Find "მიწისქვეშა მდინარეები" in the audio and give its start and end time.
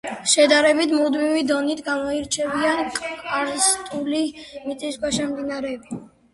4.43-6.05